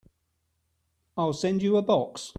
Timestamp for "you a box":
1.61-2.29